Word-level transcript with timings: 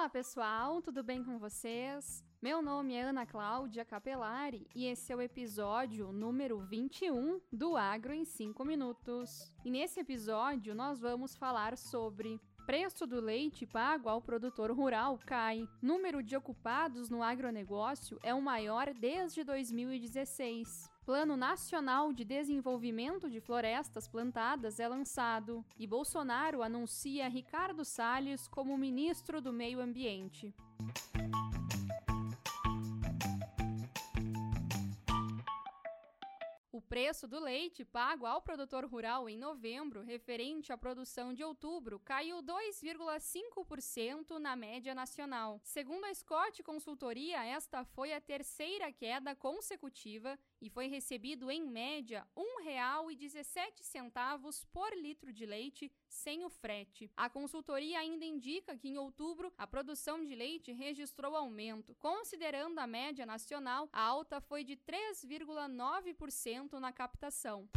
Olá 0.00 0.08
pessoal, 0.08 0.80
tudo 0.80 1.02
bem 1.02 1.22
com 1.22 1.38
vocês? 1.38 2.24
Meu 2.40 2.62
nome 2.62 2.94
é 2.94 3.02
Ana 3.02 3.26
Cláudia 3.26 3.84
Capelari 3.84 4.66
e 4.74 4.86
esse 4.86 5.12
é 5.12 5.14
o 5.14 5.20
episódio 5.20 6.10
número 6.10 6.58
21 6.58 7.38
do 7.52 7.76
Agro 7.76 8.14
em 8.14 8.24
5 8.24 8.64
Minutos. 8.64 9.52
E 9.62 9.70
nesse 9.70 10.00
episódio 10.00 10.74
nós 10.74 10.98
vamos 10.98 11.36
falar 11.36 11.76
sobre 11.76 12.40
Preço 12.64 13.06
do 13.06 13.20
leite 13.20 13.66
pago 13.66 14.08
ao 14.08 14.22
produtor 14.22 14.70
rural 14.70 15.18
cai. 15.26 15.68
Número 15.82 16.22
de 16.22 16.34
ocupados 16.34 17.10
no 17.10 17.22
agronegócio 17.22 18.18
é 18.22 18.32
o 18.32 18.40
maior 18.40 18.94
desde 18.94 19.44
2016. 19.44 20.88
Plano 21.10 21.36
Nacional 21.36 22.12
de 22.12 22.24
Desenvolvimento 22.24 23.28
de 23.28 23.40
Florestas 23.40 24.06
Plantadas 24.06 24.78
é 24.78 24.86
lançado 24.86 25.64
e 25.76 25.84
Bolsonaro 25.84 26.62
anuncia 26.62 27.28
Ricardo 27.28 27.84
Salles 27.84 28.46
como 28.46 28.78
ministro 28.78 29.40
do 29.40 29.52
Meio 29.52 29.80
Ambiente. 29.80 30.54
Preço 36.90 37.26
do 37.28 37.38
leite 37.38 37.84
pago 37.84 38.26
ao 38.26 38.42
produtor 38.42 38.84
rural 38.84 39.28
em 39.28 39.38
novembro, 39.38 40.02
referente 40.02 40.72
à 40.72 40.76
produção 40.76 41.32
de 41.32 41.44
outubro, 41.44 42.00
caiu 42.00 42.42
2,5% 42.42 44.40
na 44.40 44.56
média 44.56 44.92
nacional. 44.92 45.60
Segundo 45.62 46.06
a 46.06 46.12
Scott 46.12 46.60
Consultoria, 46.64 47.44
esta 47.44 47.84
foi 47.84 48.12
a 48.12 48.20
terceira 48.20 48.90
queda 48.90 49.36
consecutiva 49.36 50.36
e 50.60 50.68
foi 50.68 50.88
recebido 50.88 51.48
em 51.48 51.62
média 51.62 52.26
R$ 52.36 52.42
1,17 52.66 54.66
por 54.72 54.92
litro 54.96 55.32
de 55.32 55.46
leite 55.46 55.92
sem 56.08 56.44
o 56.44 56.50
frete. 56.50 57.08
A 57.16 57.30
consultoria 57.30 58.00
ainda 58.00 58.24
indica 58.24 58.76
que 58.76 58.88
em 58.88 58.98
outubro 58.98 59.52
a 59.56 59.64
produção 59.64 60.24
de 60.24 60.34
leite 60.34 60.72
registrou 60.72 61.36
aumento. 61.36 61.94
Considerando 62.00 62.80
a 62.80 62.86
média 62.86 63.24
nacional, 63.24 63.88
a 63.92 64.02
alta 64.02 64.40
foi 64.40 64.64
de 64.64 64.76
3,9% 64.76 66.79
na 66.80 66.92
captação. 66.92 67.68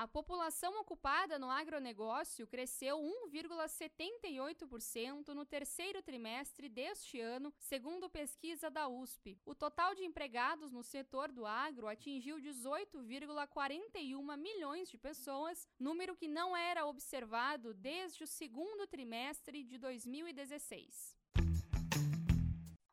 A 0.00 0.08
população 0.08 0.80
ocupada 0.80 1.38
no 1.38 1.50
agronegócio 1.50 2.46
cresceu 2.46 2.96
1,78% 3.30 5.34
no 5.34 5.44
terceiro 5.44 6.02
trimestre 6.02 6.70
deste 6.70 7.20
ano, 7.20 7.52
segundo 7.58 8.08
pesquisa 8.08 8.70
da 8.70 8.88
USP. 8.88 9.38
O 9.44 9.54
total 9.54 9.94
de 9.94 10.02
empregados 10.02 10.72
no 10.72 10.82
setor 10.82 11.30
do 11.30 11.44
agro 11.44 11.86
atingiu 11.86 12.38
18,41 12.38 14.38
milhões 14.38 14.88
de 14.88 14.96
pessoas, 14.96 15.68
número 15.78 16.16
que 16.16 16.28
não 16.28 16.56
era 16.56 16.86
observado 16.86 17.74
desde 17.74 18.24
o 18.24 18.26
segundo 18.26 18.86
trimestre 18.86 19.62
de 19.62 19.76
2016. 19.76 21.19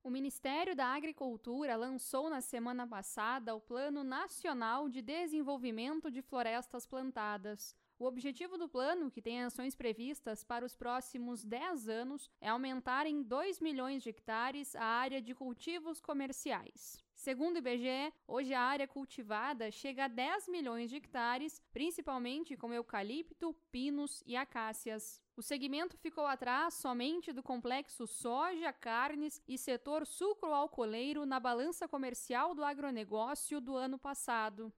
O 0.08 0.10
Ministério 0.10 0.74
da 0.74 0.86
Agricultura 0.86 1.76
lançou 1.76 2.30
na 2.30 2.40
semana 2.40 2.88
passada 2.88 3.54
o 3.54 3.60
Plano 3.60 4.06
Nacional 4.06 4.88
de 4.88 5.02
Desenvolvimento 5.02 6.10
de 6.10 6.22
Florestas 6.22 6.88
Plantadas. 6.88 7.76
O 8.00 8.06
objetivo 8.06 8.60
do 8.60 8.70
plano, 8.70 9.10
que 9.10 9.24
tem 9.24 9.44
ações 9.44 9.74
previstas 9.74 10.44
para 10.44 10.64
os 10.64 10.76
próximos 10.76 11.44
10 11.44 11.90
anos, 11.90 12.30
é 12.40 12.48
aumentar 12.48 13.08
em 13.08 13.24
2 13.24 13.60
milhões 13.60 14.04
de 14.04 14.10
hectares 14.10 14.76
a 14.76 14.84
área 14.84 15.20
de 15.20 15.34
cultivos 15.34 16.00
comerciais. 16.00 17.04
Segundo 17.16 17.56
o 17.56 17.58
IBGE, 17.58 18.14
hoje 18.28 18.54
a 18.54 18.62
área 18.62 18.88
cultivada 18.88 19.72
chega 19.72 20.06
a 20.06 20.08
10 20.08 20.48
milhões 20.48 20.92
de 20.92 20.98
hectares, 20.98 21.60
principalmente 21.74 22.56
com 22.56 22.72
eucalipto, 22.72 23.56
pinos 23.72 24.22
e 24.28 24.36
acácias. 24.36 25.20
O 25.36 25.42
segmento 25.42 25.98
ficou 25.98 26.28
atrás 26.28 26.76
somente 26.76 27.34
do 27.34 27.42
complexo 27.42 28.06
soja, 28.06 28.72
carnes 28.72 29.42
e 29.48 29.58
setor 29.58 30.06
sucro-alcooleiro 30.06 31.26
na 31.26 31.40
balança 31.40 31.88
comercial 31.88 32.54
do 32.54 32.64
agronegócio 32.64 33.60
do 33.60 33.76
ano 33.76 33.98
passado. 33.98 34.72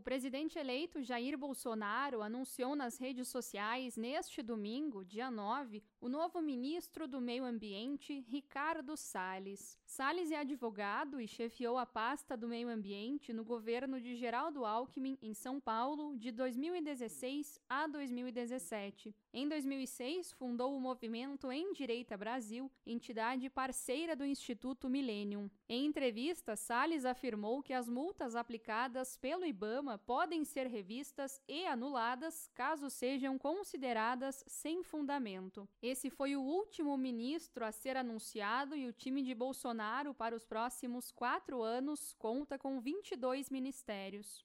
O 0.00 0.02
presidente 0.02 0.58
eleito 0.58 1.02
Jair 1.02 1.36
Bolsonaro 1.36 2.22
anunciou 2.22 2.74
nas 2.74 2.96
redes 2.96 3.28
sociais 3.28 3.98
neste 3.98 4.42
domingo, 4.42 5.04
dia 5.04 5.30
9, 5.30 5.82
o 6.00 6.08
novo 6.08 6.40
ministro 6.40 7.06
do 7.06 7.20
Meio 7.20 7.44
Ambiente, 7.44 8.24
Ricardo 8.26 8.96
Salles. 8.96 9.76
Salles 9.84 10.30
é 10.30 10.36
advogado 10.36 11.20
e 11.20 11.28
chefiou 11.28 11.76
a 11.76 11.84
pasta 11.84 12.34
do 12.34 12.48
Meio 12.48 12.70
Ambiente 12.70 13.30
no 13.30 13.44
governo 13.44 14.00
de 14.00 14.16
Geraldo 14.16 14.64
Alckmin 14.64 15.18
em 15.20 15.34
São 15.34 15.60
Paulo 15.60 16.16
de 16.16 16.32
2016 16.32 17.60
a 17.68 17.86
2017. 17.86 19.14
Em 19.34 19.46
2006, 19.46 20.32
fundou 20.32 20.74
o 20.74 20.80
movimento 20.80 21.52
Em 21.52 21.74
Direita 21.74 22.16
Brasil, 22.16 22.70
entidade 22.86 23.50
parceira 23.50 24.16
do 24.16 24.24
Instituto 24.24 24.88
Millennium. 24.88 25.50
Em 25.68 25.84
entrevista, 25.84 26.56
Salles 26.56 27.04
afirmou 27.04 27.62
que 27.62 27.74
as 27.74 27.86
multas 27.86 28.34
aplicadas 28.34 29.14
pelo 29.16 29.44
IBAMA 29.44 29.89
podem 29.98 30.44
ser 30.44 30.66
revistas 30.66 31.40
e 31.48 31.66
anuladas 31.66 32.48
caso 32.54 32.90
sejam 32.90 33.38
consideradas 33.38 34.44
sem 34.46 34.82
fundamento. 34.82 35.68
Esse 35.82 36.10
foi 36.10 36.36
o 36.36 36.42
último 36.42 36.96
ministro 36.96 37.64
a 37.64 37.72
ser 37.72 37.96
anunciado 37.96 38.74
e 38.76 38.86
o 38.86 38.92
time 38.92 39.22
de 39.22 39.34
Bolsonaro 39.34 40.14
para 40.14 40.34
os 40.34 40.44
próximos 40.44 41.10
quatro 41.10 41.62
anos 41.62 42.14
conta 42.18 42.58
com 42.58 42.80
22 42.80 43.50
ministérios. 43.50 44.44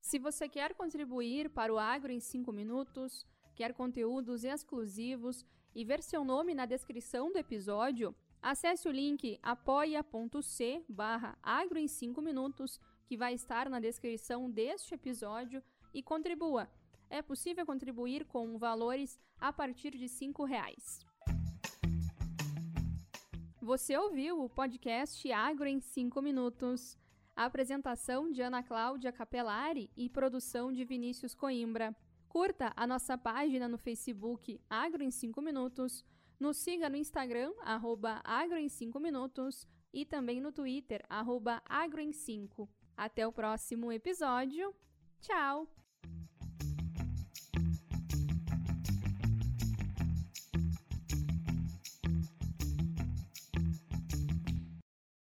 Se 0.00 0.18
você 0.18 0.48
quer 0.48 0.74
contribuir 0.74 1.50
para 1.50 1.74
o 1.74 1.78
Agro 1.78 2.12
em 2.12 2.20
5 2.20 2.52
minutos, 2.52 3.26
quer 3.54 3.74
conteúdos 3.74 4.44
exclusivos 4.44 5.44
e 5.74 5.84
ver 5.84 6.02
seu 6.02 6.24
nome 6.24 6.54
na 6.54 6.66
descrição 6.66 7.32
do 7.32 7.38
episódio, 7.38 8.14
acesse 8.44 8.86
o 8.86 8.92
link 8.92 9.38
apoia.c 9.42 10.84
barra 10.86 11.36
agro 11.42 11.78
em 11.78 11.88
5 11.88 12.20
minutos, 12.20 12.78
que 13.06 13.16
vai 13.16 13.32
estar 13.32 13.70
na 13.70 13.80
descrição 13.80 14.50
deste 14.50 14.94
episódio, 14.94 15.62
e 15.94 16.02
contribua. 16.02 16.68
É 17.08 17.22
possível 17.22 17.64
contribuir 17.64 18.26
com 18.26 18.58
valores 18.58 19.18
a 19.40 19.50
partir 19.50 19.92
de 19.92 20.06
R$ 20.06 20.46
reais. 20.46 21.00
Você 23.62 23.96
ouviu 23.96 24.42
o 24.42 24.50
podcast 24.50 25.32
Agro 25.32 25.66
em 25.66 25.80
5 25.80 26.20
minutos. 26.20 26.98
A 27.34 27.46
apresentação 27.46 28.30
de 28.30 28.42
Ana 28.42 28.62
Cláudia 28.62 29.10
Capelari 29.10 29.90
e 29.96 30.10
produção 30.10 30.70
de 30.70 30.84
Vinícius 30.84 31.34
Coimbra. 31.34 31.96
Curta 32.28 32.72
a 32.76 32.86
nossa 32.86 33.16
página 33.16 33.66
no 33.68 33.78
Facebook 33.78 34.60
Agro 34.68 35.02
em 35.02 35.10
5 35.10 35.40
Minutos, 35.40 36.04
nos 36.44 36.58
siga 36.58 36.90
no 36.90 36.96
Instagram, 36.96 37.52
arroba 37.62 38.20
Agro 38.22 38.58
em 38.58 38.68
5 38.68 39.00
Minutos 39.00 39.66
e 39.92 40.04
também 40.04 40.42
no 40.42 40.52
Twitter, 40.52 41.02
arroba 41.08 41.62
Agro 41.64 42.02
em 42.02 42.12
5. 42.12 42.68
Até 42.94 43.26
o 43.26 43.32
próximo 43.32 43.90
episódio. 43.90 44.74
Tchau! 45.22 45.83